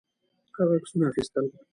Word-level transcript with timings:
هغه 0.57 0.73
عکسونه 0.77 1.03
اخیستل. 1.07 1.45